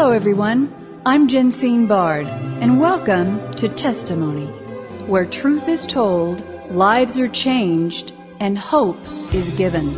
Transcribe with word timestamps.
Hello, 0.00 0.12
everyone. 0.12 0.72
I'm 1.04 1.28
Jensine 1.28 1.86
Bard, 1.86 2.26
and 2.26 2.80
welcome 2.80 3.54
to 3.56 3.68
Testimony, 3.68 4.46
where 5.06 5.26
truth 5.26 5.68
is 5.68 5.84
told, 5.84 6.42
lives 6.70 7.18
are 7.18 7.28
changed, 7.28 8.14
and 8.40 8.56
hope 8.56 8.96
is 9.34 9.50
given. 9.58 9.90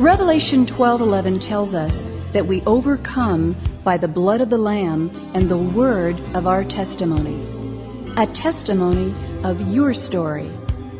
Revelation 0.00 0.66
12:11 0.66 1.38
tells 1.38 1.72
us 1.72 2.10
that 2.32 2.48
we 2.48 2.62
overcome 2.62 3.54
by 3.84 3.96
the 3.96 4.08
blood 4.08 4.40
of 4.40 4.50
the 4.50 4.58
lamb 4.58 5.12
and 5.34 5.48
the 5.48 5.56
word 5.56 6.20
of 6.34 6.48
our 6.48 6.64
testimony. 6.64 7.38
A 8.16 8.26
testimony 8.26 9.14
of 9.44 9.72
your 9.72 9.94
story 9.94 10.50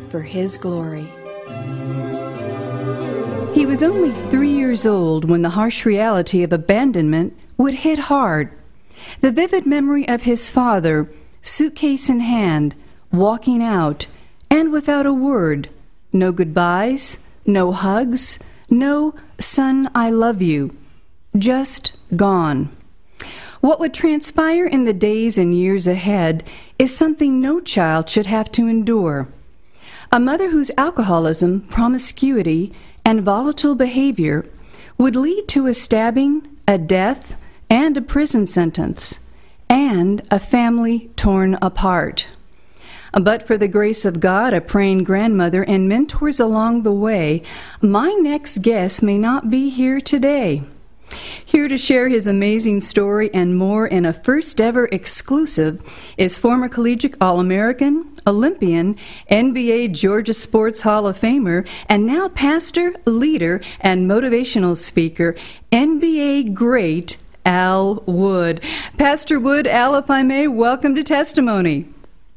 for 0.07 0.21
his 0.21 0.55
glory. 0.55 1.09
He 3.53 3.65
was 3.65 3.83
only 3.83 4.11
3 4.29 4.47
years 4.47 4.85
old 4.85 5.29
when 5.29 5.41
the 5.41 5.57
harsh 5.59 5.85
reality 5.85 6.41
of 6.43 6.53
abandonment 6.53 7.33
would 7.57 7.75
hit 7.75 7.99
hard. 7.99 8.51
The 9.21 9.31
vivid 9.31 9.65
memory 9.65 10.07
of 10.07 10.23
his 10.23 10.49
father, 10.49 11.09
suitcase 11.41 12.09
in 12.09 12.19
hand, 12.19 12.75
walking 13.11 13.63
out, 13.63 14.07
and 14.49 14.71
without 14.71 15.05
a 15.05 15.13
word, 15.13 15.69
no 16.13 16.31
goodbyes, 16.31 17.19
no 17.45 17.71
hugs, 17.71 18.39
no 18.69 19.15
son, 19.39 19.89
I 19.95 20.09
love 20.09 20.41
you, 20.41 20.75
just 21.37 21.97
gone. 22.15 22.75
What 23.59 23.79
would 23.79 23.93
transpire 23.93 24.67
in 24.67 24.83
the 24.83 24.93
days 24.93 25.37
and 25.37 25.55
years 25.55 25.87
ahead 25.87 26.43
is 26.77 26.95
something 26.95 27.41
no 27.41 27.59
child 27.59 28.07
should 28.07 28.27
have 28.27 28.51
to 28.53 28.67
endure. 28.67 29.27
A 30.11 30.19
mother 30.19 30.51
whose 30.51 30.71
alcoholism, 30.77 31.61
promiscuity, 31.61 32.71
and 33.03 33.23
volatile 33.23 33.75
behavior 33.75 34.45
would 34.97 35.15
lead 35.15 35.47
to 35.49 35.67
a 35.67 35.73
stabbing, 35.73 36.47
a 36.67 36.77
death, 36.77 37.35
and 37.69 37.97
a 37.97 38.01
prison 38.01 38.47
sentence, 38.47 39.19
and 39.69 40.21
a 40.31 40.39
family 40.39 41.09
torn 41.15 41.57
apart. 41.61 42.27
But 43.13 43.43
for 43.43 43.57
the 43.57 43.67
grace 43.67 44.05
of 44.05 44.19
God, 44.19 44.53
a 44.53 44.61
praying 44.61 45.03
grandmother, 45.03 45.63
and 45.63 45.89
mentors 45.89 46.39
along 46.39 46.83
the 46.83 46.93
way, 46.93 47.41
my 47.81 48.09
next 48.19 48.59
guest 48.59 49.01
may 49.01 49.17
not 49.17 49.49
be 49.49 49.69
here 49.69 49.99
today. 49.99 50.63
Here 51.45 51.69
to 51.69 51.77
share 51.77 52.09
his 52.09 52.27
amazing 52.27 52.81
story 52.81 53.33
and 53.33 53.57
more 53.57 53.87
in 53.87 54.05
a 54.05 54.11
first 54.11 54.59
ever 54.59 54.87
exclusive 54.91 55.81
is 56.17 56.37
former 56.37 56.67
collegiate 56.67 57.15
All 57.21 57.39
American, 57.39 58.13
Olympian, 58.27 58.97
NBA 59.31 59.93
Georgia 59.93 60.33
Sports 60.33 60.81
Hall 60.81 61.07
of 61.07 61.17
Famer, 61.17 61.65
and 61.87 62.05
now 62.05 62.27
pastor, 62.27 62.93
leader, 63.05 63.61
and 63.79 64.09
motivational 64.09 64.75
speaker, 64.75 65.35
NBA 65.71 66.53
great 66.53 67.17
Al 67.47 68.03
Wood. 68.05 68.61
Pastor 68.97 69.39
Wood, 69.39 69.67
Al, 69.67 69.95
if 69.95 70.11
I 70.11 70.21
may, 70.21 70.49
welcome 70.49 70.93
to 70.95 71.03
Testimony. 71.03 71.87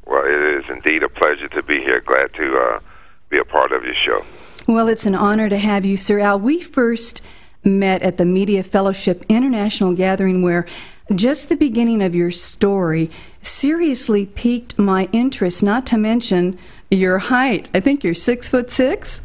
Well, 0.05 0.23
it 0.23 0.63
is 0.63 0.69
indeed 0.69 1.03
a 1.03 1.09
pleasure 1.09 1.49
to 1.49 1.61
be 1.61 1.81
here. 1.81 1.99
Glad 1.99 2.33
to 2.35 2.57
uh, 2.57 2.79
be 3.27 3.37
a 3.37 3.43
part 3.43 3.73
of 3.73 3.83
your 3.83 3.93
show. 3.93 4.23
Well, 4.67 4.87
it's 4.87 5.05
an 5.05 5.15
honor 5.15 5.49
to 5.49 5.57
have 5.57 5.83
you, 5.83 5.97
Sir 5.97 6.21
Al. 6.21 6.39
We 6.39 6.61
first 6.61 7.21
met 7.61 8.01
at 8.03 8.17
the 8.17 8.25
Media 8.25 8.63
Fellowship 8.63 9.25
International 9.27 9.93
Gathering, 9.93 10.43
where 10.43 10.65
just 11.13 11.49
the 11.49 11.57
beginning 11.57 12.01
of 12.01 12.15
your 12.15 12.31
story 12.31 13.11
seriously 13.41 14.27
piqued 14.27 14.79
my 14.79 15.09
interest, 15.11 15.61
not 15.61 15.85
to 15.87 15.97
mention 15.97 16.57
your 16.89 17.19
height. 17.19 17.67
I 17.73 17.81
think 17.81 18.05
you're 18.05 18.13
six 18.13 18.47
foot 18.47 18.71
six. 18.71 19.21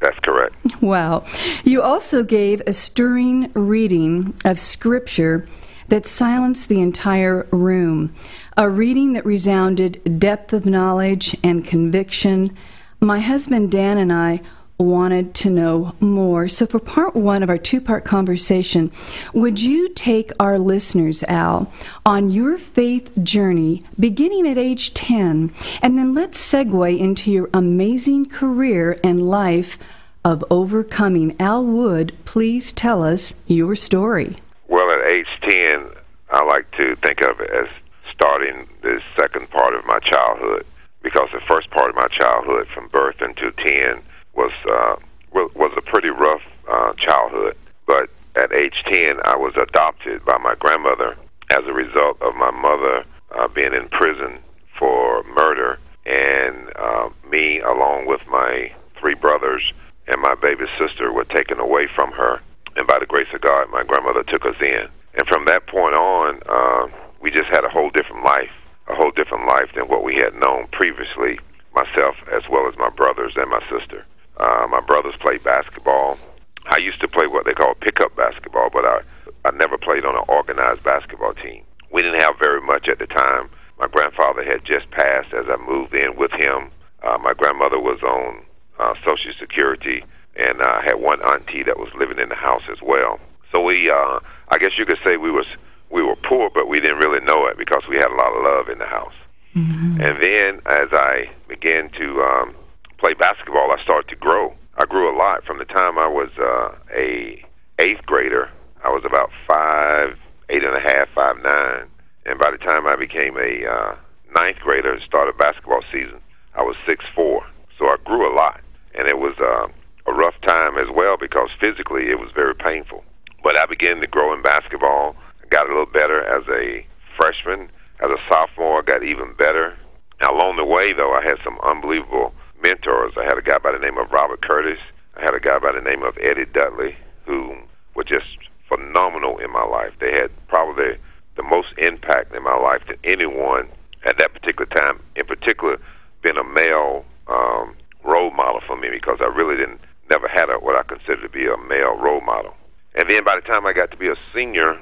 That's 0.00 0.18
correct. 0.20 0.54
Wow. 0.82 1.24
You 1.62 1.82
also 1.82 2.22
gave 2.24 2.62
a 2.66 2.72
stirring 2.72 3.50
reading 3.52 4.34
of 4.44 4.58
Scripture 4.58 5.46
that 5.88 6.06
silenced 6.06 6.68
the 6.68 6.80
entire 6.80 7.46
room, 7.50 8.14
a 8.56 8.68
reading 8.70 9.12
that 9.12 9.26
resounded 9.26 10.18
depth 10.18 10.52
of 10.52 10.64
knowledge 10.64 11.36
and 11.42 11.66
conviction. 11.66 12.56
My 13.00 13.20
husband 13.20 13.70
Dan 13.70 13.98
and 13.98 14.12
I 14.12 14.40
wanted 14.80 15.34
to 15.34 15.50
know 15.50 15.94
more. 16.00 16.48
So, 16.48 16.66
for 16.66 16.78
part 16.78 17.14
one 17.14 17.42
of 17.42 17.50
our 17.50 17.58
two 17.58 17.80
part 17.80 18.04
conversation, 18.04 18.90
would 19.32 19.60
you 19.60 19.88
take 19.90 20.32
our 20.40 20.58
listeners, 20.58 21.22
Al, 21.24 21.70
on 22.04 22.30
your 22.30 22.58
faith 22.58 23.22
journey 23.22 23.82
beginning 23.98 24.48
at 24.48 24.58
age 24.58 24.94
10, 24.94 25.52
and 25.82 25.98
then 25.98 26.14
let's 26.14 26.38
segue 26.38 26.98
into 26.98 27.30
your 27.30 27.50
amazing 27.52 28.28
career 28.28 28.98
and 29.04 29.28
life 29.28 29.78
of 30.24 30.44
overcoming? 30.50 31.36
Al 31.40 31.64
Wood, 31.64 32.16
please 32.24 32.72
tell 32.72 33.02
us 33.02 33.40
your 33.46 33.76
story. 33.76 34.36
Well, 34.68 34.90
at 34.90 35.06
age 35.06 35.28
10, 35.42 35.90
I 36.30 36.44
like 36.44 36.70
to 36.72 36.96
think 36.96 37.20
of 37.22 37.40
it 37.40 37.50
as 37.50 37.68
starting 38.12 38.68
the 38.82 39.02
second 39.18 39.50
part 39.50 39.74
of 39.74 39.84
my 39.84 39.98
childhood 39.98 40.64
because 41.02 41.28
the 41.32 41.40
first 41.40 41.70
part 41.70 41.90
of 41.90 41.96
my 41.96 42.06
childhood 42.08 42.68
from 42.68 42.88
birth 42.88 43.20
until 43.20 43.50
10 43.52 44.02
was 44.34 44.52
uh, 44.68 44.96
was 45.32 45.72
a 45.76 45.82
pretty 45.82 46.10
rough 46.10 46.42
uh, 46.68 46.92
childhood. 46.94 47.56
But 47.86 48.10
at 48.36 48.52
age 48.52 48.82
10, 48.86 49.20
I 49.24 49.36
was 49.36 49.54
adopted 49.56 50.24
by 50.24 50.38
my 50.38 50.54
grandmother 50.54 51.16
as 51.50 51.66
a 51.66 51.72
result 51.72 52.20
of 52.22 52.34
my 52.36 52.50
mother 52.50 53.04
uh, 53.32 53.48
being 53.48 53.74
in 53.74 53.88
prison 53.88 54.38
for 54.78 55.22
murder, 55.24 55.78
and 56.06 56.70
uh, 56.76 57.10
me, 57.30 57.60
along 57.60 58.06
with 58.06 58.26
my 58.28 58.72
three 58.98 59.14
brothers 59.14 59.72
and 60.06 60.20
my 60.20 60.34
baby 60.34 60.66
sister, 60.78 61.12
were 61.12 61.24
taken 61.24 61.58
away 61.60 61.86
from 61.86 62.12
her. 62.12 62.40
And 62.76 62.86
by 62.86 62.98
the 62.98 63.06
grace 63.06 63.28
of 63.34 63.40
God, 63.40 63.68
my 63.70 63.82
grandmother 63.82 64.22
took 64.22 64.46
us 64.46 64.56
in. 64.60 64.88
And 65.14 65.26
from 65.26 65.44
that 65.46 65.66
point 65.66 65.94
on, 65.94 66.40
uh, 66.48 66.88
we 67.20 67.30
just 67.30 67.48
had 67.48 67.64
a 67.64 67.68
whole 67.68 67.90
different 67.90 68.24
life, 68.24 68.50
a 68.88 68.94
whole 68.94 69.10
different 69.10 69.46
life 69.46 69.70
than 69.74 69.88
what 69.88 70.04
we 70.04 70.14
had 70.16 70.34
known 70.34 70.68
previously, 70.68 71.38
myself 71.74 72.16
as 72.32 72.42
well 72.48 72.68
as 72.68 72.76
my 72.78 72.90
brothers 72.90 73.32
and 73.36 73.50
my 73.50 73.60
sister. 73.68 74.04
Uh, 74.40 74.66
my 74.68 74.80
brothers 74.80 75.14
played 75.20 75.44
basketball. 75.44 76.18
I 76.64 76.78
used 76.78 77.00
to 77.00 77.08
play 77.08 77.26
what 77.26 77.44
they 77.44 77.52
call 77.52 77.74
pickup 77.74 78.16
basketball, 78.16 78.70
but 78.70 78.86
I, 78.86 79.00
I 79.44 79.50
never 79.50 79.76
played 79.76 80.06
on 80.06 80.16
an 80.16 80.24
organized 80.28 80.82
basketball 80.82 81.34
team. 81.34 81.62
We 81.92 82.00
didn't 82.00 82.20
have 82.20 82.38
very 82.38 82.62
much 82.62 82.88
at 82.88 82.98
the 82.98 83.06
time. 83.06 83.50
My 83.78 83.86
grandfather 83.86 84.42
had 84.42 84.64
just 84.64 84.90
passed 84.90 85.34
as 85.34 85.44
I 85.48 85.56
moved 85.56 85.94
in 85.94 86.16
with 86.16 86.32
him. 86.32 86.70
Uh, 87.02 87.18
my 87.18 87.34
grandmother 87.34 87.78
was 87.78 88.02
on 88.02 88.42
uh, 88.78 88.94
Social 89.04 89.32
Security, 89.38 90.04
and 90.36 90.62
I 90.62 90.78
uh, 90.78 90.82
had 90.82 90.94
one 90.94 91.20
auntie 91.22 91.62
that 91.62 91.78
was 91.78 91.90
living 91.94 92.18
in 92.18 92.30
the 92.30 92.34
house 92.34 92.62
as 92.70 92.80
well. 92.80 93.20
So 93.52 93.60
we, 93.60 93.90
uh, 93.90 94.20
I 94.48 94.58
guess 94.58 94.78
you 94.78 94.86
could 94.86 95.00
say 95.04 95.18
we 95.18 95.30
was 95.30 95.46
we 95.90 96.02
were 96.02 96.16
poor, 96.16 96.50
but 96.50 96.68
we 96.68 96.80
didn't 96.80 96.98
really 96.98 97.20
know 97.20 97.46
it 97.46 97.58
because 97.58 97.82
we 97.88 97.96
had 97.96 98.10
a 98.10 98.14
lot 98.14 98.32
of 98.32 98.44
love 98.44 98.68
in 98.68 98.78
the 98.78 98.86
house. 98.86 99.14
Mm-hmm. 99.54 100.00
And 100.00 100.22
then 100.22 100.60
as 100.66 100.88
I 100.92 101.30
began 101.48 101.90
to 101.90 102.22
um, 102.22 102.54
play 103.00 103.14
basketball, 103.14 103.72
I 103.72 103.82
started 103.82 104.08
to 104.10 104.16
grow. 104.16 104.54
I 104.76 104.84
grew 104.84 105.12
a 105.12 105.16
lot 105.16 105.44
from 105.44 105.58
the 105.58 105.64
time 105.64 105.98
I 105.98 106.06
was 106.06 106.30
uh, 106.38 106.76
a 106.94 107.42
eighth 107.78 108.04
grader. 108.04 108.50
I 108.84 108.90
was 108.90 109.04
about 109.04 109.30
five, 109.48 110.18
eight 110.50 110.62
and 110.62 110.76
a 110.76 110.80
half, 110.80 111.08
five 111.14 111.42
nine, 111.42 111.86
and 112.26 112.38
by 112.38 112.50
the 112.50 112.58
time 112.58 112.86
I 112.86 112.96
became 112.96 113.36
a 113.38 113.66
uh, 113.66 113.96
ninth 114.34 114.58
grader 114.60 114.92
and 114.92 115.02
started 115.02 115.36
basketball 115.38 115.82
season, 115.90 116.20
I 116.54 116.62
was 116.62 116.76
six 116.86 117.04
four. 117.14 117.44
So 117.78 117.86
I 117.86 117.96
grew 118.04 118.30
a 118.30 118.34
lot, 118.34 118.60
and 118.94 119.08
it 119.08 119.18
was 119.18 119.34
uh, 119.40 119.66
a 120.06 120.12
rough 120.12 120.38
time 120.42 120.76
as 120.76 120.88
well 120.94 121.16
because 121.16 121.48
physically 121.58 122.10
it 122.10 122.18
was 122.18 122.30
very 122.34 122.54
painful. 122.54 123.02
But 123.42 123.58
I 123.58 123.64
began 123.64 124.00
to 124.00 124.06
grow 124.06 124.34
in 124.34 124.42
basketball. 124.42 125.16
I 125.42 125.46
got 125.48 125.66
a 125.66 125.70
little 125.70 125.86
better 125.86 126.22
as 126.22 126.46
a 126.48 126.86
freshman. 127.16 127.70
As 128.02 128.10
a 128.10 128.18
sophomore, 128.28 128.78
I 128.78 128.82
got 128.82 129.02
even 129.02 129.34
better. 129.34 129.76
Now, 130.22 130.34
along 130.34 130.56
the 130.56 130.64
way, 130.64 130.92
though, 130.94 131.12
I 131.12 131.22
had 131.22 131.36
some 131.44 131.58
unbelievable 131.62 132.32
mentors. 132.62 133.12
I 133.16 133.24
had 133.24 133.38
a 133.38 133.42
guy 133.42 133.58
by 133.58 133.72
the 133.72 133.78
name 133.78 133.98
of 133.98 134.10
Robert 134.12 134.42
Curtis. 134.42 134.78
I 135.16 135.22
had 135.22 135.34
a 135.34 135.40
guy 135.40 135.58
by 135.58 135.72
the 135.72 135.80
name 135.80 136.02
of 136.02 136.16
Eddie 136.18 136.46
Dudley, 136.46 136.96
who 137.26 137.56
were 137.94 138.04
just 138.04 138.26
phenomenal 138.68 139.38
in 139.38 139.50
my 139.50 139.64
life. 139.64 139.92
They 140.00 140.12
had 140.12 140.30
probably 140.48 140.96
the 141.36 141.42
most 141.42 141.68
impact 141.78 142.34
in 142.34 142.42
my 142.42 142.56
life 142.56 142.82
than 142.86 142.96
anyone 143.04 143.68
at 144.04 144.18
that 144.18 144.32
particular 144.32 144.66
time. 144.66 145.00
In 145.16 145.26
particular, 145.26 145.78
being 146.22 146.36
a 146.36 146.44
male 146.44 147.04
um, 147.28 147.74
role 148.04 148.30
model 148.30 148.60
for 148.66 148.76
me 148.76 148.90
because 148.90 149.18
I 149.20 149.26
really 149.26 149.56
didn't 149.56 149.80
never 150.10 150.28
had 150.28 150.50
a, 150.50 150.54
what 150.54 150.76
I 150.76 150.82
consider 150.82 151.22
to 151.22 151.28
be 151.28 151.46
a 151.46 151.56
male 151.56 151.96
role 151.96 152.20
model. 152.20 152.54
And 152.94 153.08
then 153.08 153.24
by 153.24 153.36
the 153.36 153.42
time 153.42 153.66
I 153.66 153.72
got 153.72 153.90
to 153.92 153.96
be 153.96 154.08
a 154.08 154.16
senior 154.34 154.80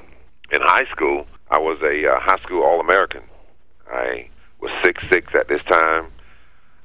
in 0.51 0.61
high 0.61 0.85
school, 0.85 1.27
I 1.51 1.59
was 1.59 1.79
a 1.83 2.11
uh, 2.11 2.19
high 2.19 2.39
school 2.43 2.63
All 2.63 2.79
American. 2.79 3.21
I 3.91 4.29
was 4.59 4.71
six 4.83 5.03
six 5.09 5.33
at 5.35 5.47
this 5.47 5.63
time. 5.63 6.11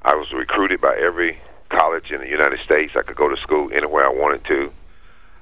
I 0.04 0.14
was 0.14 0.30
recruited 0.32 0.82
by 0.82 0.96
every 0.96 1.40
college 1.70 2.10
in 2.10 2.20
the 2.20 2.28
United 2.28 2.60
States. 2.60 2.92
I 2.94 3.02
could 3.02 3.16
go 3.16 3.28
to 3.28 3.36
school 3.38 3.70
anywhere 3.72 4.04
I 4.04 4.12
wanted 4.12 4.44
to. 4.44 4.70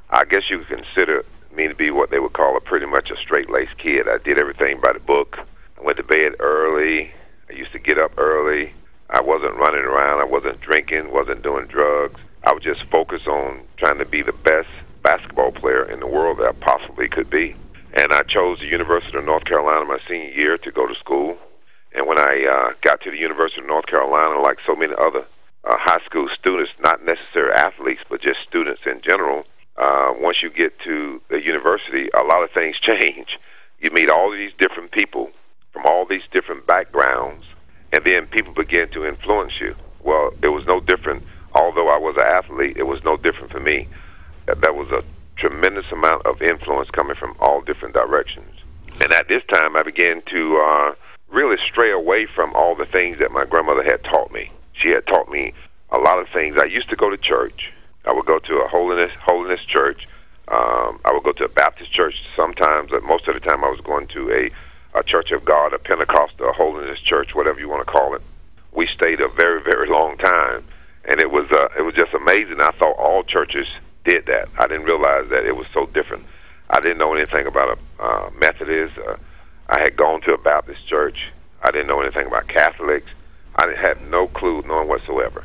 I 0.09 0.25
guess 0.25 0.49
you 0.49 0.59
could 0.59 0.85
consider 0.85 1.25
me 1.53 1.67
to 1.67 1.75
be 1.75 1.91
what 1.91 2.11
they 2.11 2.21
would 2.21 2.33
call 2.33 2.57
a 2.57 2.61
pretty 2.61 2.87
much 2.87 3.11
a 3.11 3.17
straight 3.17 3.51
laced 3.51 3.77
kid. 3.79 4.09
I 4.09 4.19
did 4.19 4.39
everything 4.39 4.81
by 4.81 4.93
the 4.93 5.01
book. 5.01 5.41
I 5.79 5.83
went 5.83 5.97
to 5.97 6.05
bed 6.05 6.37
early. 6.39 7.13
I 7.51 7.55
used 7.55 7.73
to 7.73 7.81
get 7.81 7.99
up 7.99 8.13
early. 8.17 8.73
I 9.11 9.21
wasn't 9.21 9.57
running 9.57 9.83
around. 9.83 10.21
I 10.21 10.25
wasn't 10.25 10.61
drinking. 10.61 11.13
wasn't 11.13 11.43
doing 11.43 11.67
drugs. 11.67 12.21
I 12.45 12.53
was 12.53 12.63
just 12.63 12.85
focused 12.85 13.27
on 13.27 13.63
trying 13.77 13.99
to 13.99 14.05
be 14.05 14.23
the 14.23 14.33
best 14.33 14.69
basketball 15.03 15.51
player 15.51 15.85
in 15.85 15.99
the 15.99 16.07
world 16.07 16.39
that 16.39 16.47
I 16.47 16.53
possibly 16.53 17.09
could 17.09 17.29
be. 17.29 17.57
And 17.95 18.13
I 18.13 18.23
chose 18.23 18.61
the 18.61 18.67
University 18.67 19.19
of 19.19 19.25
North 19.25 19.45
Carolina 19.45 19.85
my 19.85 19.99
senior 20.09 20.31
year 20.31 20.59
to 20.59 20.71
go 20.71 20.87
to 20.87 20.95
school. 20.95 21.37
And 21.95 22.07
when 22.07 22.19
I 22.19 22.45
uh, 22.45 22.73
got 22.81 23.01
to 23.03 23.11
the 23.11 23.19
University 23.19 23.61
of 23.61 23.67
North 23.67 23.87
Carolina, 23.87 24.41
like 24.41 24.59
so 24.67 24.75
many 24.75 24.95
other 24.95 25.25
uh, 25.65 25.77
high 25.77 26.01
school 26.05 26.29
students, 26.29 26.73
not 26.81 27.05
necessarily 27.05 27.55
athletes, 27.55 28.03
but 28.09 28.21
just 28.21 28.41
students 28.41 28.83
in 28.87 29.01
general, 29.03 29.47
uh, 29.77 30.13
once 30.19 30.43
you 30.43 30.51
get 30.51 30.79
to 30.81 31.21
the 31.29 31.43
university, 31.43 32.09
a 32.15 32.23
lot 32.23 32.43
of 32.43 32.51
things 32.51 32.77
change. 32.81 33.39
You 33.81 33.91
meet 33.91 34.11
all 34.11 34.31
these 34.31 34.53
different 34.59 34.91
people 34.91 35.31
from 35.73 35.87
all 35.87 36.05
these 36.05 36.23
different 36.31 36.67
backgrounds, 36.67 37.45
and 37.93 38.05
then 38.05 38.27
people 38.27 38.53
begin 38.53 38.89
to 38.91 39.05
influence 39.05 39.61
you. 39.61 39.75
Well, 40.03 40.33
it 40.43 40.49
was 40.49 40.67
no 40.67 40.81
different. 40.81 41.23
Although 41.55 41.89
I 41.89 41.99
was 41.99 42.17
an 42.17 42.23
athlete, 42.23 42.77
it 42.77 42.87
was 42.87 43.05
no 43.05 43.17
different 43.17 43.51
for 43.51 43.61
me. 43.61 43.89
That 44.47 44.75
was 44.75 44.91
a 44.91 45.03
tremendous 45.37 45.91
amount 45.91 46.25
of 46.27 46.43
influence 46.43 46.91
coming 46.91 47.17
from 47.17 47.37
all 47.41 47.61
different 47.61 47.95
directions. 47.95 48.51
And 49.01 49.13
at 49.13 49.29
this 49.29 49.43
time, 49.45 49.77
I 49.77 49.83
began 49.83 50.23
to 50.27 50.57
uh, 50.59 50.95
really 51.33 51.57
stray 51.67 51.91
away 51.91 52.27
from 52.27 52.55
all 52.55 52.75
the 52.75 52.87
things 52.87 53.19
that 53.19 53.33
my 53.33 53.45
grandmother 53.45 53.83
had 53.83 54.05
taught 54.05 54.33
me. 54.33 54.51
She 54.75 54.91
had 54.91 55.07
taught 55.07 55.31
me 55.31 55.55
a 55.91 55.99
lot 55.99 56.19
of 56.19 56.29
things. 56.29 56.57
I 56.59 56.65
used 56.65 56.91
to 56.91 56.97
go 56.97 57.11
to 57.11 57.17
church. 57.17 57.73
I 58.05 58.13
would 58.13 58.27
go 58.27 58.39
to 58.39 58.61
a 58.61 58.69
holiness 58.69 59.13
holiness 59.21 59.61
church. 59.65 60.09
Um, 60.49 61.01
I 61.05 61.13
would 61.13 61.23
go 61.23 61.33
to 61.33 61.45
a 61.45 61.49
Baptist 61.49 61.93
church 61.93 62.23
sometimes, 62.37 62.91
but 62.91 63.03
most 63.05 63.29
of 63.29 63.35
the 63.35 63.41
time 63.41 63.65
I 63.65 63.71
was 63.71 63.81
going 63.81 64.07
to 64.09 64.31
a, 64.31 64.51
a 64.99 65.03
Church 65.03 65.31
of 65.31 65.45
God, 65.45 65.73
a 65.73 65.79
Pentecostal, 65.79 66.49
a 66.49 66.53
holiness 66.53 67.01
church, 67.01 67.35
whatever 67.35 67.61
you 67.61 67.69
want 67.69 67.87
to 67.87 67.91
call 67.91 68.15
it. 68.15 68.23
We 68.73 68.87
stayed 68.87 69.21
a 69.21 69.29
very, 69.29 69.63
very 69.63 69.89
long 69.89 70.19
time, 70.19 70.65
and 71.05 71.21
it 71.21 71.31
was 71.31 71.51
uh, 71.53 71.69
it 71.79 71.83
was 71.83 71.95
just 71.95 72.13
amazing. 72.13 72.61
I 72.61 72.71
thought 72.73 72.97
all 72.99 73.23
churches 73.23 73.69
did 74.05 74.27
that. 74.27 74.49
I 74.59 74.67
didn't 74.67 74.85
realize 74.85 75.29
that 75.31 75.47
it 75.47 75.57
was 75.57 75.67
so 75.73 75.87
different. 75.87 76.25
I 76.69 76.81
didn't 76.81 76.99
know 76.99 77.15
anything 77.15 77.47
about 77.47 77.79
a 77.79 78.03
uh, 78.03 78.31
Methodist. 78.39 78.99
Uh, 78.99 79.17
I 79.69 79.81
had 79.81 79.97
gone 79.97 80.21
to 80.23 80.35
a 80.35 80.39
Baptist 80.39 80.87
church. 80.87 81.31
I 81.63 81.71
didn't 81.71 81.87
know 81.87 82.01
anything 82.01 82.27
about 82.27 82.49
Catholics. 82.49 83.11
I 83.57 83.73
had 83.75 84.01
no 84.11 84.27
clue, 84.29 84.63
none 84.63 84.89
whatsoever, 84.89 85.45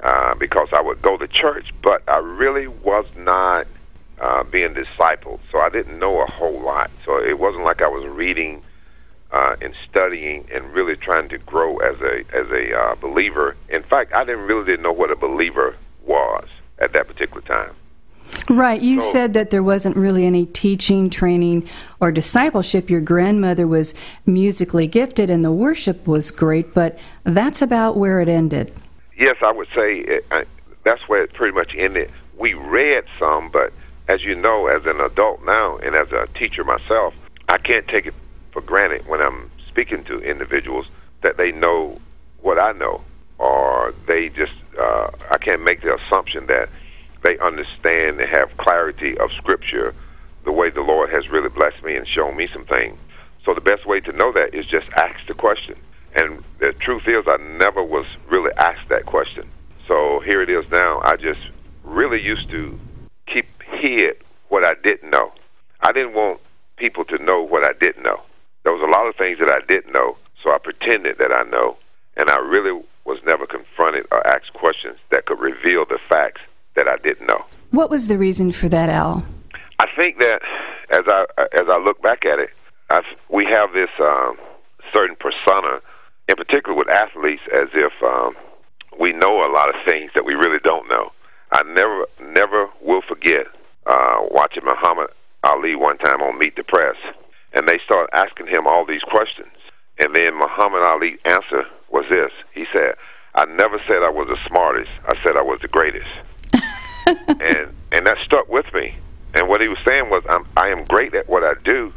uh, 0.00 0.34
because 0.34 0.68
I 0.72 0.80
would 0.80 1.00
go 1.02 1.16
to 1.16 1.26
church, 1.28 1.72
but 1.82 2.02
I 2.08 2.18
really 2.18 2.66
was 2.66 3.06
not 3.16 3.66
uh, 4.20 4.42
being 4.44 4.74
discipled, 4.74 5.40
so 5.50 5.60
I 5.60 5.68
didn't 5.68 5.98
know 5.98 6.20
a 6.20 6.26
whole 6.30 6.60
lot. 6.60 6.90
So 7.04 7.22
it 7.22 7.38
wasn't 7.38 7.64
like 7.64 7.82
I 7.82 7.88
was 7.88 8.04
reading 8.06 8.62
uh, 9.30 9.56
and 9.60 9.74
studying 9.88 10.46
and 10.52 10.72
really 10.72 10.96
trying 10.96 11.28
to 11.28 11.38
grow 11.38 11.78
as 11.78 12.00
a 12.00 12.24
as 12.32 12.48
a 12.50 12.78
uh, 12.78 12.94
believer. 12.96 13.56
In 13.68 13.82
fact, 13.82 14.12
I 14.12 14.24
didn't 14.24 14.46
really 14.46 14.64
didn't 14.64 14.82
know 14.82 14.92
what 14.92 15.10
a 15.10 15.16
believer 15.16 15.76
was 16.04 16.46
at 16.78 16.92
that 16.92 17.08
particular 17.08 17.42
time. 17.42 17.74
Right. 18.48 18.80
You 18.80 19.00
so, 19.00 19.12
said 19.12 19.32
that 19.34 19.50
there 19.50 19.62
wasn't 19.62 19.96
really 19.96 20.26
any 20.26 20.46
teaching, 20.46 21.10
training, 21.10 21.68
or 22.00 22.12
discipleship. 22.12 22.90
Your 22.90 23.00
grandmother 23.00 23.66
was 23.66 23.94
musically 24.26 24.86
gifted 24.86 25.30
and 25.30 25.44
the 25.44 25.52
worship 25.52 26.06
was 26.06 26.30
great, 26.30 26.74
but 26.74 26.98
that's 27.24 27.62
about 27.62 27.96
where 27.96 28.20
it 28.20 28.28
ended. 28.28 28.72
Yes, 29.16 29.36
I 29.42 29.52
would 29.52 29.68
say 29.74 29.98
it, 29.98 30.26
I, 30.30 30.44
that's 30.82 31.08
where 31.08 31.22
it 31.22 31.32
pretty 31.32 31.54
much 31.54 31.74
ended. 31.74 32.10
We 32.36 32.54
read 32.54 33.04
some, 33.18 33.50
but 33.50 33.72
as 34.08 34.24
you 34.24 34.34
know, 34.34 34.66
as 34.66 34.84
an 34.86 35.00
adult 35.00 35.44
now 35.44 35.78
and 35.78 35.94
as 35.94 36.12
a 36.12 36.26
teacher 36.34 36.64
myself, 36.64 37.14
I 37.48 37.58
can't 37.58 37.86
take 37.88 38.06
it 38.06 38.14
for 38.52 38.60
granted 38.60 39.06
when 39.06 39.20
I'm 39.20 39.50
speaking 39.68 40.04
to 40.04 40.20
individuals 40.20 40.86
that 41.22 41.36
they 41.36 41.52
know 41.52 41.98
what 42.40 42.58
I 42.58 42.72
know, 42.72 43.02
or 43.38 43.94
they 44.06 44.28
just, 44.28 44.52
uh, 44.78 45.10
I 45.30 45.38
can't 45.38 45.62
make 45.62 45.80
the 45.80 45.94
assumption 45.96 46.46
that 46.46 46.68
they 47.24 47.38
understand 47.38 48.20
and 48.20 48.30
have 48.30 48.56
clarity 48.58 49.18
of 49.18 49.32
Scripture 49.32 49.94
the 50.44 50.52
way 50.52 50.70
the 50.70 50.82
Lord 50.82 51.10
has 51.10 51.28
really 51.30 51.48
blessed 51.48 51.82
me 51.82 51.96
and 51.96 52.06
shown 52.06 52.36
me 52.36 52.46
some 52.46 52.66
things. 52.66 52.98
So 53.44 53.54
the 53.54 53.62
best 53.62 53.86
way 53.86 54.00
to 54.00 54.12
know 54.12 54.30
that 54.32 54.54
is 54.54 54.66
just 54.66 54.86
ask 54.90 55.26
the 55.26 55.34
question. 55.34 55.74
And 56.14 56.44
the 56.58 56.72
truth 56.74 57.08
is, 57.08 57.24
I 57.26 57.38
never 57.58 57.82
was 57.82 58.06
really 58.28 58.52
asked 58.58 58.88
that 58.90 59.06
question. 59.06 59.48
So 59.88 60.20
here 60.20 60.42
it 60.42 60.50
is 60.50 60.70
now. 60.70 61.00
I 61.00 61.16
just 61.16 61.40
really 61.82 62.22
used 62.22 62.50
to 62.50 62.78
keep 63.26 63.46
hid 63.62 64.16
what 64.48 64.62
I 64.62 64.74
didn't 64.74 65.10
know. 65.10 65.32
I 65.80 65.92
didn't 65.92 66.14
want 66.14 66.40
people 66.76 67.04
to 67.06 67.18
know 67.18 67.42
what 67.42 67.64
I 67.64 67.72
didn't 67.72 68.02
know. 68.02 68.20
There 68.62 68.72
was 68.72 68.82
a 68.82 68.90
lot 68.90 69.06
of 69.06 69.16
things 69.16 69.38
that 69.38 69.48
I 69.48 69.60
didn't 69.66 69.92
know, 69.92 70.16
so 70.42 70.52
I 70.52 70.58
pretended 70.58 71.18
that 71.18 71.32
I 71.32 71.42
know. 71.44 71.76
And 72.16 72.30
I 72.30 72.36
really 72.36 72.82
was 73.04 73.18
never 73.24 73.46
confronted 73.46 74.06
or 74.12 74.26
asked 74.26 74.52
questions 74.52 74.98
that 75.10 75.26
could 75.26 75.40
reveal 75.40 75.84
the 75.84 75.98
facts 75.98 76.40
that 76.74 76.88
I 76.88 76.96
didn't 76.98 77.26
know. 77.26 77.44
What 77.70 77.90
was 77.90 78.06
the 78.06 78.18
reason 78.18 78.52
for 78.52 78.68
that, 78.68 78.88
Al? 78.88 79.24
I 79.78 79.88
think 79.96 80.18
that 80.18 80.42
as 80.90 81.04
I 81.06 81.26
as 81.60 81.68
I 81.68 81.78
look 81.78 82.00
back 82.02 82.24
at 82.24 82.38
it, 82.38 82.50
I've, 82.90 83.04
we 83.28 83.44
have 83.46 83.72
this 83.72 83.90
um, 83.98 84.36
certain 84.92 85.16
persona, 85.16 85.80
in 86.28 86.36
particular 86.36 86.76
with 86.76 86.88
athletes, 86.88 87.42
as 87.52 87.68
if 87.74 87.92
um, 88.02 88.36
we 88.98 89.12
know 89.12 89.44
a 89.44 89.50
lot 89.52 89.68
of 89.68 89.74
things 89.84 90.12
that 90.14 90.24
we 90.24 90.34
really 90.34 90.60
don't 90.60 90.88
know. 90.88 91.12
I 91.50 91.62
never 91.64 92.06
never 92.20 92.68
will 92.80 93.02
forget 93.02 93.46
uh, 93.86 94.18
watching 94.30 94.64
Muhammad 94.64 95.08
Ali 95.42 95.74
one 95.74 95.98
time 95.98 96.22
on 96.22 96.38
Meet 96.38 96.56
the 96.56 96.64
Press, 96.64 96.96
and 97.52 97.66
they 97.66 97.78
started 97.80 98.14
asking 98.14 98.46
him 98.46 98.66
all 98.66 98.84
these 98.84 99.02
questions, 99.02 99.52
and 99.98 100.14
then 100.14 100.38
Muhammad 100.38 100.82
Ali's 100.82 101.18
answer 101.24 101.66
was 101.90 102.06
this: 102.08 102.30
He 102.52 102.66
said, 102.72 102.94
"I 103.34 103.44
never 103.46 103.80
said 103.86 104.02
I 104.02 104.10
was 104.10 104.28
the 104.28 104.38
smartest. 104.48 104.90
I 105.08 105.20
said 105.22 105.36
I 105.36 105.42
was 105.42 105.60
the 105.60 105.68
greatest." 105.68 106.08
and 107.28 107.74
and 107.92 108.06
that 108.06 108.18
stuck 108.24 108.48
with 108.48 108.72
me. 108.74 108.96
And 109.34 109.48
what 109.48 109.60
he 109.60 109.68
was 109.68 109.78
saying 109.86 110.10
was, 110.10 110.22
I'm, 110.28 110.46
I 110.56 110.68
am 110.68 110.84
great 110.84 111.14
at 111.14 111.28
what 111.28 111.42
I 111.42 111.54
do, 111.64 111.92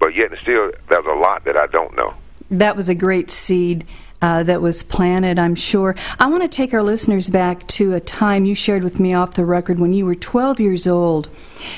but 0.00 0.14
yet 0.14 0.32
and 0.32 0.40
still, 0.40 0.72
there's 0.88 1.06
a 1.06 1.14
lot 1.14 1.44
that 1.44 1.56
I 1.56 1.66
don't 1.68 1.96
know. 1.96 2.14
That 2.50 2.76
was 2.76 2.88
a 2.88 2.94
great 2.94 3.30
seed 3.30 3.86
uh, 4.22 4.42
that 4.42 4.62
was 4.62 4.82
planted, 4.82 5.38
I'm 5.38 5.54
sure. 5.54 5.94
I 6.18 6.26
want 6.28 6.42
to 6.42 6.48
take 6.48 6.72
our 6.72 6.82
listeners 6.82 7.28
back 7.28 7.66
to 7.68 7.92
a 7.92 8.00
time 8.00 8.44
you 8.44 8.54
shared 8.54 8.82
with 8.82 8.98
me 8.98 9.12
off 9.12 9.34
the 9.34 9.44
record 9.44 9.78
when 9.78 9.92
you 9.92 10.06
were 10.06 10.14
12 10.14 10.60
years 10.60 10.86
old. 10.86 11.28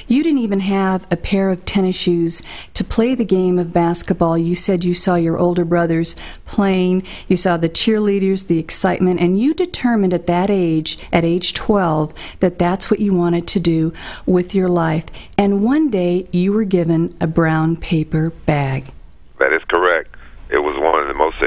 You 0.07 0.23
didn't 0.23 0.39
even 0.39 0.61
have 0.61 1.07
a 1.11 1.17
pair 1.17 1.51
of 1.51 1.65
tennis 1.65 1.97
shoes 1.97 2.43
to 2.75 2.85
play 2.85 3.15
the 3.15 3.25
game 3.25 3.59
of 3.59 3.73
basketball. 3.73 4.39
You 4.39 4.55
said 4.55 4.85
you 4.85 4.95
saw 4.95 5.17
your 5.17 5.39
older 5.39 5.65
brothers 5.65 6.17
playing, 6.45 7.03
you 7.29 7.37
saw 7.37 7.57
the 7.57 7.69
cheerleaders, 7.69 8.47
the 8.47 8.59
excitement, 8.59 9.21
and 9.21 9.41
you 9.41 9.55
determined 9.55 10.15
at 10.15 10.27
that 10.27 10.51
age, 10.51 10.99
at 11.13 11.25
age 11.25 11.55
12, 11.55 12.15
that 12.41 12.59
that's 12.59 12.91
what 12.91 13.01
you 13.01 13.13
wanted 13.13 13.47
to 13.49 13.61
do 13.61 13.93
with 14.25 14.55
your 14.55 14.69
life. 14.69 15.05
And 15.37 15.63
one 15.63 15.91
day 15.91 16.29
you 16.33 16.53
were 16.53 16.65
given 16.65 17.17
a 17.21 17.27
brown 17.27 17.77
paper 17.77 18.31
bag. 18.31 18.93
That 19.39 19.53
is 19.53 19.63
correct. 19.65 20.15
It 20.49 20.59
was 20.59 20.79
one 20.79 21.01
of 21.01 21.09
the 21.09 21.15
most 21.15 21.39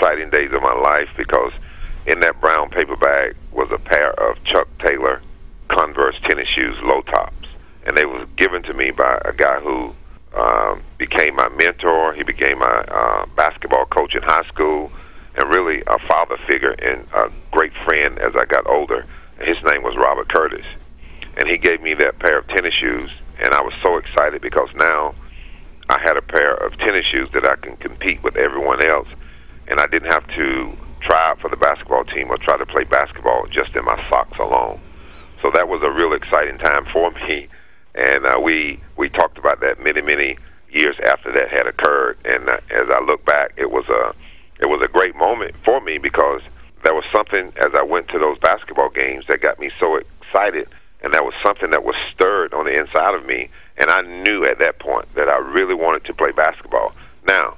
exciting 0.00 0.30
days 0.30 0.50
of 0.52 0.62
my 0.62 0.72
life 0.72 1.10
because 1.14 1.52
in 2.06 2.20
that 2.20 2.40
brown 2.40 2.70
paper 2.70 2.96
bag 2.96 3.36
was 3.52 3.70
a 3.70 3.78
pair 3.78 4.18
of 4.18 4.42
Chuck 4.44 4.66
Taylor 4.78 5.20
Converse 5.68 6.18
tennis 6.22 6.48
shoes, 6.48 6.74
low 6.82 7.02
tops, 7.02 7.48
and 7.84 7.94
they 7.94 8.06
was 8.06 8.26
given 8.36 8.62
to 8.62 8.72
me 8.72 8.92
by 8.92 9.20
a 9.26 9.32
guy 9.34 9.60
who 9.60 9.94
um, 10.34 10.82
became 10.96 11.36
my 11.36 11.50
mentor. 11.50 12.14
He 12.14 12.22
became 12.22 12.60
my 12.60 12.66
uh, 12.66 13.26
basketball 13.36 13.84
coach 13.86 14.14
in 14.14 14.22
high 14.22 14.44
school, 14.44 14.90
and 15.34 15.50
really 15.50 15.82
a 15.86 15.98
father 15.98 16.38
figure 16.46 16.70
and 16.70 17.06
a 17.12 17.30
great 17.52 17.74
friend 17.84 18.18
as 18.18 18.34
I 18.34 18.46
got 18.46 18.66
older. 18.66 19.04
His 19.42 19.62
name 19.62 19.82
was 19.82 19.96
Robert 19.96 20.30
Curtis, 20.30 20.64
and 21.36 21.46
he 21.46 21.58
gave 21.58 21.82
me 21.82 21.92
that 21.94 22.18
pair 22.18 22.38
of 22.38 22.48
tennis 22.48 22.72
shoes, 22.72 23.10
and 23.38 23.52
I 23.52 23.60
was 23.60 23.74
so 23.82 23.98
excited 23.98 24.40
because 24.40 24.70
now 24.74 25.14
I 25.90 25.98
had 25.98 26.16
a 26.16 26.22
pair 26.22 26.54
of 26.54 26.78
tennis 26.78 27.04
shoes 27.04 27.28
that 27.32 27.46
I 27.46 27.56
can 27.56 27.76
compete 27.76 28.22
with 28.22 28.36
everyone 28.36 28.82
else 28.82 29.06
and 29.70 29.80
I 29.80 29.86
didn't 29.86 30.10
have 30.10 30.26
to 30.34 30.76
try 31.00 31.30
out 31.30 31.40
for 31.40 31.48
the 31.48 31.56
basketball 31.56 32.04
team 32.04 32.28
or 32.28 32.36
try 32.36 32.58
to 32.58 32.66
play 32.66 32.84
basketball 32.84 33.46
just 33.46 33.74
in 33.76 33.84
my 33.84 33.96
socks 34.10 34.38
alone. 34.38 34.80
So 35.40 35.50
that 35.52 35.68
was 35.68 35.80
a 35.82 35.90
real 35.90 36.12
exciting 36.12 36.58
time 36.58 36.84
for 36.92 37.10
me, 37.28 37.48
and 37.94 38.26
uh, 38.26 38.38
we 38.42 38.80
we 38.96 39.08
talked 39.08 39.38
about 39.38 39.60
that 39.60 39.82
many 39.82 40.02
many 40.02 40.36
years 40.70 40.96
after 41.06 41.32
that 41.32 41.48
had 41.48 41.66
occurred. 41.66 42.18
And 42.24 42.48
uh, 42.48 42.58
as 42.70 42.88
I 42.90 43.00
look 43.00 43.24
back, 43.24 43.52
it 43.56 43.70
was 43.70 43.88
a 43.88 44.14
it 44.60 44.68
was 44.68 44.82
a 44.82 44.88
great 44.88 45.16
moment 45.16 45.54
for 45.64 45.80
me 45.80 45.98
because 45.98 46.42
there 46.82 46.94
was 46.94 47.04
something 47.12 47.52
as 47.56 47.74
I 47.74 47.82
went 47.82 48.08
to 48.08 48.18
those 48.18 48.38
basketball 48.38 48.90
games 48.90 49.24
that 49.28 49.40
got 49.40 49.58
me 49.58 49.70
so 49.78 49.96
excited, 49.96 50.68
and 51.02 51.14
that 51.14 51.24
was 51.24 51.34
something 51.42 51.70
that 51.70 51.84
was 51.84 51.96
stirred 52.12 52.52
on 52.52 52.66
the 52.66 52.78
inside 52.78 53.14
of 53.14 53.24
me, 53.24 53.48
and 53.78 53.88
I 53.90 54.02
knew 54.02 54.44
at 54.44 54.58
that 54.58 54.78
point 54.78 55.14
that 55.14 55.28
I 55.28 55.38
really 55.38 55.74
wanted 55.74 56.04
to 56.04 56.14
play 56.14 56.32
basketball. 56.32 56.92
Now, 57.26 57.56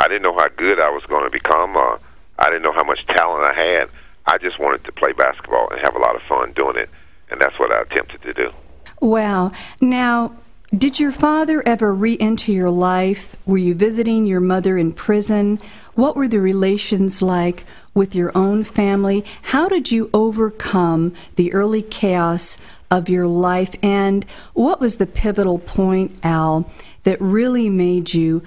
I 0.00 0.08
didn't 0.08 0.22
know 0.22 0.36
how 0.36 0.48
good 0.48 0.80
I 0.80 0.90
was 0.90 1.04
going 1.04 1.24
to 1.24 1.30
become. 1.30 1.76
Uh, 1.76 1.98
I 2.38 2.46
didn't 2.46 2.62
know 2.62 2.72
how 2.72 2.84
much 2.84 3.06
talent 3.06 3.44
I 3.44 3.54
had. 3.54 3.90
I 4.26 4.38
just 4.38 4.58
wanted 4.58 4.82
to 4.84 4.92
play 4.92 5.12
basketball 5.12 5.68
and 5.70 5.80
have 5.80 5.94
a 5.94 5.98
lot 5.98 6.16
of 6.16 6.22
fun 6.22 6.52
doing 6.52 6.76
it, 6.76 6.90
and 7.30 7.40
that's 7.40 7.58
what 7.58 7.70
I 7.70 7.82
attempted 7.82 8.22
to 8.22 8.34
do. 8.34 8.52
Wow. 9.00 9.52
Now, 9.80 10.32
did 10.76 10.98
your 10.98 11.12
father 11.12 11.62
ever 11.66 11.94
re 11.94 12.16
enter 12.18 12.50
your 12.50 12.70
life? 12.70 13.36
Were 13.46 13.58
you 13.58 13.74
visiting 13.74 14.26
your 14.26 14.40
mother 14.40 14.76
in 14.78 14.92
prison? 14.92 15.60
What 15.94 16.16
were 16.16 16.28
the 16.28 16.40
relations 16.40 17.22
like 17.22 17.64
with 17.94 18.14
your 18.14 18.36
own 18.36 18.64
family? 18.64 19.24
How 19.42 19.68
did 19.68 19.90
you 19.92 20.10
overcome 20.12 21.14
the 21.36 21.52
early 21.52 21.82
chaos 21.82 22.56
of 22.90 23.08
your 23.08 23.26
life. 23.26 23.74
And 23.82 24.24
what 24.52 24.80
was 24.80 24.96
the 24.96 25.06
pivotal 25.06 25.58
point, 25.58 26.18
Al, 26.24 26.68
that 27.04 27.20
really 27.20 27.70
made 27.70 28.12
you 28.12 28.42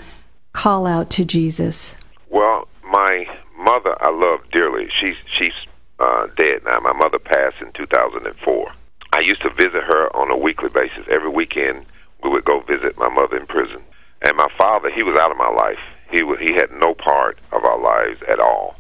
call 0.54 0.86
out 0.86 1.10
to 1.12 1.26
Jesus? 1.26 1.96
Well, 2.30 2.68
my 2.86 3.28
mother, 3.58 3.96
I 4.02 4.10
love 4.12 4.40
dearly. 4.52 4.90
She's 4.90 5.18
she's 5.26 5.54
uh, 6.00 6.28
dead 6.38 6.64
now. 6.64 6.80
My 6.80 6.94
mother 6.94 7.20
passed 7.20 7.62
in 7.62 7.72
2004. 7.74 8.72
I 9.12 9.20
used 9.20 9.42
to 9.42 9.50
visit 9.50 9.84
her 9.84 10.16
on 10.16 10.32
a 10.32 10.38
weekly 10.38 10.70
basis. 10.70 11.06
Every 11.10 11.30
weekend, 11.30 11.86
we 12.24 12.30
would 12.30 12.46
go 12.46 12.62
visit 12.62 12.98
my 12.98 13.10
mother 13.10 13.38
in 13.38 13.46
prison. 13.46 13.82
And 14.22 14.38
my 14.38 14.48
father, 14.58 14.90
he 14.90 15.04
was 15.04 15.18
out 15.20 15.32
of 15.32 15.38
my 15.38 15.50
life. 15.50 15.80
He 16.10 16.20
w- 16.20 16.40
he 16.40 16.54
had 16.54 16.72
no 16.72 16.94
part 16.94 17.38
of 17.52 17.64
our 17.66 17.80
lives 17.80 18.22
at 18.28 18.40
all. 18.40 18.76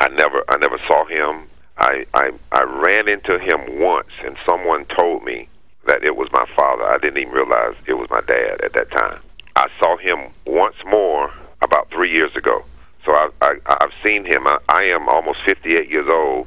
I 0.00 0.08
never 0.08 0.44
I 0.48 0.56
never 0.56 0.78
saw 0.86 1.04
him. 1.04 1.48
I, 1.76 2.04
I 2.14 2.32
I 2.52 2.62
ran 2.62 3.08
into 3.08 3.38
him 3.38 3.80
once, 3.80 4.10
and 4.24 4.36
someone 4.46 4.84
told 4.86 5.24
me 5.24 5.48
that 5.86 6.04
it 6.04 6.16
was 6.16 6.30
my 6.32 6.46
father. 6.56 6.84
I 6.84 6.98
didn't 6.98 7.18
even 7.18 7.32
realize 7.32 7.74
it 7.86 7.94
was 7.94 8.10
my 8.10 8.20
dad 8.20 8.60
at 8.62 8.72
that 8.74 8.90
time. 8.90 9.20
I 9.58 9.68
saw 9.80 9.96
him 9.96 10.30
once 10.46 10.76
more 10.86 11.32
about 11.62 11.90
three 11.90 12.12
years 12.12 12.34
ago. 12.36 12.64
So 13.04 13.10
I, 13.10 13.28
I, 13.42 13.56
I've 13.66 13.92
seen 14.04 14.24
him. 14.24 14.46
I, 14.46 14.58
I 14.68 14.84
am 14.84 15.08
almost 15.08 15.40
58 15.44 15.90
years 15.90 16.06
old, 16.08 16.46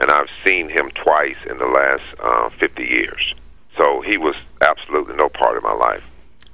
and 0.00 0.10
I've 0.10 0.26
seen 0.44 0.68
him 0.68 0.90
twice 0.90 1.36
in 1.48 1.58
the 1.58 1.66
last 1.66 2.02
uh, 2.18 2.50
50 2.58 2.82
years. 2.82 3.34
So 3.76 4.00
he 4.00 4.18
was 4.18 4.34
absolutely 4.60 5.14
no 5.14 5.28
part 5.28 5.56
of 5.56 5.62
my 5.62 5.72
life. 5.72 6.02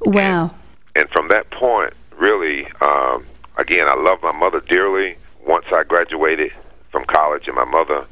Wow. 0.02 0.54
And, 0.94 1.04
and 1.04 1.10
from 1.10 1.28
that 1.28 1.50
point, 1.50 1.94
really, 2.18 2.66
um, 2.82 3.24
again, 3.56 3.88
I 3.88 3.94
love 3.94 4.22
my 4.22 4.32
mother 4.32 4.60
dearly. 4.60 5.16
Once 5.46 5.64
I 5.72 5.84
graduated 5.84 6.52
from 6.90 7.06
college 7.06 7.46
and 7.46 7.56
my 7.56 7.64
mother 7.64 8.04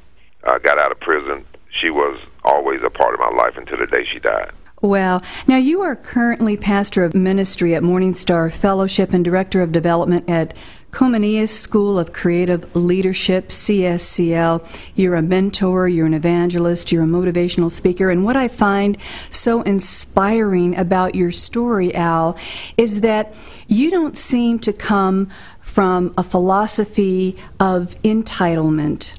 uh, 0.44 0.56
got 0.61 0.78
out 0.78 0.92
of 0.92 1.00
prison, 1.00 1.44
she 1.68 1.90
was 1.90 2.18
always 2.42 2.82
a 2.82 2.90
part 2.90 3.12
of 3.12 3.20
my 3.20 3.28
life 3.28 3.58
until 3.58 3.76
the 3.76 3.87
day 3.87 4.04
she 4.06 4.18
died. 4.18 4.50
Wow. 4.82 5.22
Now, 5.46 5.58
you 5.58 5.80
are 5.82 5.94
currently 5.94 6.56
pastor 6.56 7.04
of 7.04 7.14
ministry 7.14 7.72
at 7.76 7.84
Morning 7.84 8.16
Star 8.16 8.50
Fellowship 8.50 9.12
and 9.12 9.24
director 9.24 9.62
of 9.62 9.70
development 9.70 10.28
at 10.28 10.54
Comenius 10.90 11.50
School 11.50 12.00
of 12.00 12.12
Creative 12.12 12.74
Leadership, 12.74 13.50
CSCL. 13.50 14.68
You're 14.96 15.14
a 15.14 15.22
mentor, 15.22 15.86
you're 15.86 16.06
an 16.06 16.14
evangelist, 16.14 16.90
you're 16.90 17.04
a 17.04 17.06
motivational 17.06 17.70
speaker. 17.70 18.10
And 18.10 18.24
what 18.24 18.36
I 18.36 18.48
find 18.48 18.98
so 19.30 19.62
inspiring 19.62 20.76
about 20.76 21.14
your 21.14 21.30
story, 21.30 21.94
Al, 21.94 22.36
is 22.76 23.02
that 23.02 23.36
you 23.68 23.88
don't 23.88 24.16
seem 24.16 24.58
to 24.58 24.72
come 24.72 25.30
from 25.60 26.12
a 26.18 26.24
philosophy 26.24 27.36
of 27.60 27.94
entitlement. 28.02 29.14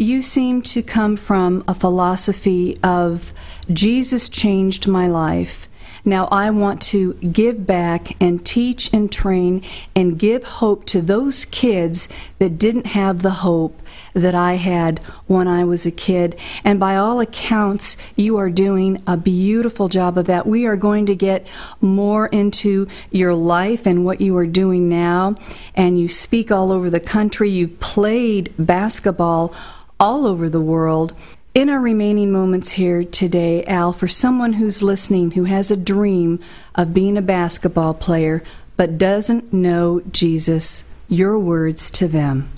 You 0.00 0.22
seem 0.22 0.62
to 0.62 0.80
come 0.80 1.16
from 1.16 1.64
a 1.66 1.74
philosophy 1.74 2.78
of 2.84 3.34
Jesus 3.68 4.28
changed 4.28 4.86
my 4.86 5.08
life. 5.08 5.68
Now 6.04 6.28
I 6.30 6.50
want 6.50 6.80
to 6.82 7.14
give 7.14 7.66
back 7.66 8.10
and 8.22 8.46
teach 8.46 8.94
and 8.94 9.10
train 9.10 9.60
and 9.96 10.16
give 10.16 10.44
hope 10.44 10.84
to 10.86 11.02
those 11.02 11.44
kids 11.44 12.08
that 12.38 12.58
didn't 12.60 12.86
have 12.86 13.22
the 13.22 13.42
hope 13.42 13.82
that 14.14 14.36
I 14.36 14.54
had 14.54 15.00
when 15.26 15.48
I 15.48 15.64
was 15.64 15.84
a 15.84 15.90
kid. 15.90 16.38
And 16.62 16.78
by 16.78 16.94
all 16.94 17.18
accounts, 17.18 17.96
you 18.14 18.36
are 18.36 18.50
doing 18.50 19.02
a 19.04 19.16
beautiful 19.16 19.88
job 19.88 20.16
of 20.16 20.26
that. 20.26 20.46
We 20.46 20.64
are 20.64 20.76
going 20.76 21.06
to 21.06 21.16
get 21.16 21.44
more 21.80 22.28
into 22.28 22.86
your 23.10 23.34
life 23.34 23.84
and 23.84 24.04
what 24.04 24.20
you 24.20 24.36
are 24.36 24.46
doing 24.46 24.88
now. 24.88 25.34
And 25.74 25.98
you 25.98 26.08
speak 26.08 26.52
all 26.52 26.70
over 26.70 26.88
the 26.88 27.00
country. 27.00 27.50
You've 27.50 27.80
played 27.80 28.54
basketball 28.56 29.52
all 30.00 30.26
over 30.26 30.48
the 30.48 30.60
world. 30.60 31.12
In 31.54 31.68
our 31.68 31.80
remaining 31.80 32.30
moments 32.30 32.72
here 32.72 33.02
today, 33.02 33.64
Al, 33.64 33.92
for 33.92 34.06
someone 34.06 34.54
who's 34.54 34.82
listening 34.82 35.32
who 35.32 35.44
has 35.44 35.70
a 35.70 35.76
dream 35.76 36.40
of 36.74 36.94
being 36.94 37.16
a 37.16 37.22
basketball 37.22 37.94
player 37.94 38.42
but 38.76 38.96
doesn't 38.96 39.52
know 39.52 40.00
Jesus, 40.12 40.84
your 41.08 41.38
words 41.38 41.90
to 41.90 42.06
them. 42.06 42.50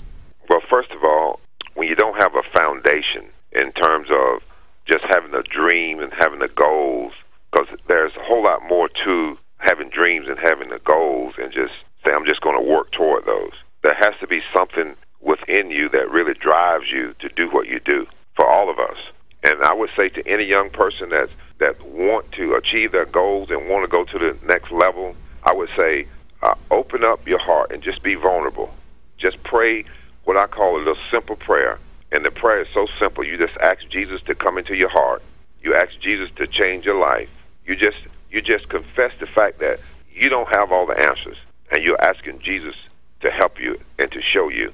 Well, 0.49 0.61
first 0.69 0.91
of 0.91 1.03
all, 1.03 1.39
when 1.73 1.87
you 1.87 1.95
don't 1.95 2.17
have 2.17 2.35
a 2.35 2.43
foundation 2.43 3.25
in 3.51 3.71
terms 3.71 4.09
of 4.11 4.43
just 4.85 5.03
having 5.05 5.33
a 5.33 5.41
dream 5.41 5.99
and 5.99 6.13
having 6.13 6.39
the 6.39 6.47
goals, 6.49 7.13
because 7.51 7.67
there's 7.87 8.15
a 8.15 8.23
whole 8.23 8.43
lot 8.43 8.61
more 8.69 8.87
to 9.03 9.37
having 9.57 9.89
dreams 9.89 10.27
and 10.27 10.37
having 10.37 10.69
the 10.69 10.79
goals 10.79 11.33
and 11.41 11.51
just 11.51 11.73
say, 12.05 12.11
I'm 12.11 12.25
just 12.25 12.41
going 12.41 12.57
to 12.57 12.71
work 12.71 12.91
toward 12.91 13.25
those. 13.25 13.53
There 13.81 13.95
has 13.95 14.13
to 14.19 14.27
be 14.27 14.43
something 14.53 14.95
within 15.21 15.71
you 15.71 15.89
that 15.89 16.09
really 16.11 16.33
drives 16.33 16.91
you 16.91 17.13
to 17.19 17.29
do 17.29 17.49
what 17.49 17.67
you 17.67 17.79
do 17.79 18.07
for 18.35 18.45
all 18.45 18.69
of 18.69 18.79
us. 18.79 18.97
And 19.43 19.61
I 19.63 19.73
would 19.73 19.89
say 19.95 20.09
to 20.09 20.27
any 20.27 20.43
young 20.43 20.69
person 20.69 21.09
that 21.09 21.29
that 21.59 21.81
want 21.85 22.31
to 22.31 22.55
achieve 22.55 22.91
their 22.91 23.05
goals 23.05 23.51
and 23.51 23.69
want 23.69 23.83
to 23.83 23.87
go 23.87 24.03
to 24.03 24.17
the 24.17 24.35
next 24.45 24.71
level, 24.71 25.15
I 25.43 25.53
would 25.53 25.69
say 25.77 26.07
uh, 26.41 26.55
open 26.71 27.03
up 27.03 27.27
your 27.27 27.37
heart 27.37 27.71
and 27.71 27.83
just 27.83 28.01
be 28.01 28.15
vulnerable. 28.15 28.73
Just 29.17 29.43
pray 29.43 29.85
what 30.23 30.37
I 30.37 30.47
call 30.47 30.77
a 30.77 30.79
little 30.79 30.97
simple 31.11 31.35
prayer. 31.35 31.77
And 32.11 32.25
the 32.25 32.31
prayer 32.31 32.61
is 32.61 32.67
so 32.73 32.87
simple. 32.99 33.23
You 33.23 33.37
just 33.37 33.55
ask 33.57 33.87
Jesus 33.89 34.21
to 34.23 34.33
come 34.33 34.57
into 34.57 34.75
your 34.75 34.89
heart. 34.89 35.21
You 35.61 35.75
ask 35.75 35.99
Jesus 35.99 36.29
to 36.37 36.47
change 36.47 36.83
your 36.85 36.99
life. 36.99 37.29
You 37.65 37.75
just 37.75 37.97
you 38.31 38.41
just 38.41 38.67
confess 38.69 39.11
the 39.19 39.27
fact 39.27 39.59
that 39.59 39.79
you 40.11 40.29
don't 40.29 40.49
have 40.49 40.71
all 40.71 40.85
the 40.85 40.97
answers, 40.97 41.37
and 41.71 41.83
you're 41.83 42.01
asking 42.01 42.39
Jesus 42.39 42.75
to 43.21 43.29
help 43.29 43.59
you 43.59 43.79
and 43.99 44.11
to 44.11 44.21
show 44.21 44.49
you. 44.49 44.73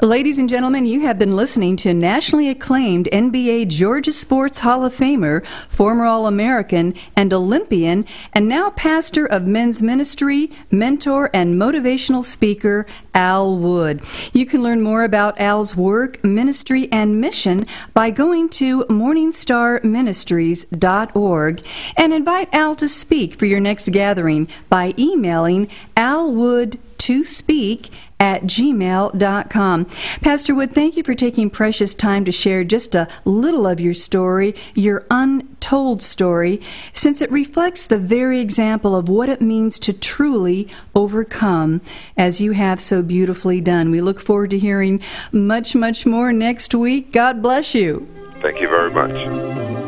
Ladies 0.00 0.38
and 0.38 0.48
gentlemen, 0.48 0.86
you 0.86 1.00
have 1.00 1.18
been 1.18 1.34
listening 1.34 1.74
to 1.78 1.92
nationally 1.92 2.48
acclaimed 2.48 3.08
NBA 3.12 3.66
Georgia 3.66 4.12
Sports 4.12 4.60
Hall 4.60 4.84
of 4.84 4.94
Famer, 4.94 5.44
former 5.68 6.04
All 6.04 6.28
American, 6.28 6.94
and 7.16 7.34
Olympian, 7.34 8.04
and 8.32 8.48
now 8.48 8.70
pastor 8.70 9.26
of 9.26 9.44
men's 9.44 9.82
ministry, 9.82 10.52
mentor, 10.70 11.30
and 11.34 11.60
motivational 11.60 12.24
speaker, 12.24 12.86
Al 13.12 13.58
Wood. 13.58 14.00
You 14.32 14.46
can 14.46 14.62
learn 14.62 14.82
more 14.82 15.02
about 15.02 15.40
Al's 15.40 15.74
work, 15.74 16.22
ministry, 16.22 16.88
and 16.92 17.20
mission 17.20 17.66
by 17.92 18.12
going 18.12 18.50
to 18.50 18.84
morningstarministries.org 18.84 21.66
and 21.96 22.12
invite 22.12 22.48
Al 22.52 22.76
to 22.76 22.86
speak 22.86 23.34
for 23.34 23.46
your 23.46 23.58
next 23.58 23.90
gathering 23.90 24.46
by 24.68 24.94
emailing 24.96 25.68
alwood 25.96 26.78
to 26.98 27.24
speak 27.24 27.90
at 28.20 28.42
gmail.com. 28.44 29.84
Pastor 30.20 30.54
Wood, 30.54 30.72
thank 30.72 30.96
you 30.96 31.02
for 31.02 31.14
taking 31.14 31.50
precious 31.50 31.94
time 31.94 32.24
to 32.24 32.32
share 32.32 32.64
just 32.64 32.94
a 32.94 33.08
little 33.24 33.66
of 33.66 33.80
your 33.80 33.94
story, 33.94 34.54
your 34.74 35.06
untold 35.10 36.02
story, 36.02 36.60
since 36.92 37.22
it 37.22 37.30
reflects 37.30 37.86
the 37.86 37.98
very 37.98 38.40
example 38.40 38.96
of 38.96 39.08
what 39.08 39.28
it 39.28 39.40
means 39.40 39.78
to 39.78 39.92
truly 39.92 40.68
overcome, 40.94 41.80
as 42.16 42.40
you 42.40 42.52
have 42.52 42.80
so 42.80 43.02
beautifully 43.02 43.60
done. 43.60 43.90
We 43.90 44.00
look 44.00 44.20
forward 44.20 44.50
to 44.50 44.58
hearing 44.58 45.00
much, 45.32 45.74
much 45.74 46.04
more 46.04 46.32
next 46.32 46.74
week. 46.74 47.12
God 47.12 47.42
bless 47.42 47.74
you. 47.74 48.08
Thank 48.40 48.60
you 48.60 48.68
very 48.68 48.90
much. 48.90 49.87